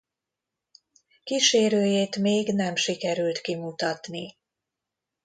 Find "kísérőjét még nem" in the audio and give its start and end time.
1.23-2.75